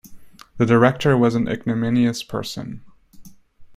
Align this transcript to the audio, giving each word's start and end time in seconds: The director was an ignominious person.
The 0.57 0.65
director 0.65 1.15
was 1.15 1.35
an 1.35 1.47
ignominious 1.47 2.23
person. 2.23 2.83